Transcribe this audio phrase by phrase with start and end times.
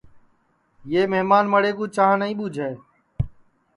[0.91, 2.69] یہ مھمان مڑے کُو چاں نائی ٻوجھے